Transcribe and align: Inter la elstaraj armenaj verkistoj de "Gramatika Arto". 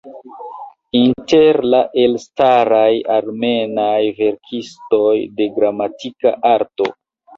Inter 0.99 1.59
la 1.73 1.81
elstaraj 2.03 2.89
armenaj 3.17 4.01
verkistoj 4.23 5.15
de 5.39 5.49
"Gramatika 5.59 6.35
Arto". 6.55 6.91